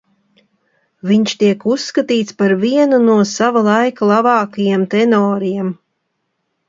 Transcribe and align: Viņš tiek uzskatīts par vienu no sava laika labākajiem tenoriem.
Viņš 1.09 1.33
tiek 1.43 1.65
uzskatīts 1.73 2.37
par 2.41 2.55
vienu 2.65 3.01
no 3.05 3.17
sava 3.35 3.65
laika 3.71 4.09
labākajiem 4.13 4.87
tenoriem. 4.95 5.71